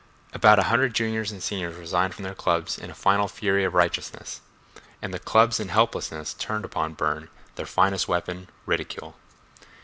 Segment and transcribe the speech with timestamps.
[0.33, 3.75] About a hundred juniors and seniors resigned from their clubs in a final fury of
[3.75, 4.41] righteousness,
[4.99, 9.15] and the clubs in helplessness turned upon Burne their finest weapon: ridicule.